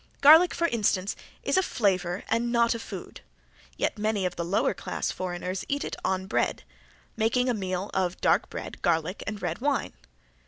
[0.19, 3.21] Garlic, for instance, is a flavor and not a food,
[3.77, 6.63] yet many of the lower class foreigners eat it on bread,
[7.15, 9.93] making a meal of dark bread, garlic and red wine.